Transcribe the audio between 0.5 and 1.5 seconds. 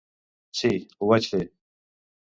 Sí, ho vaig fer.